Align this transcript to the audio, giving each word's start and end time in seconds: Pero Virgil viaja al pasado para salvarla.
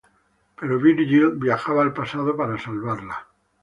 Pero 0.59 0.79
Virgil 0.79 1.33
viaja 1.35 1.79
al 1.79 1.93
pasado 1.93 2.35
para 2.35 2.57
salvarla. 2.57 3.27